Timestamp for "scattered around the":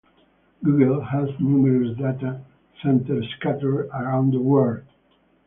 3.37-4.41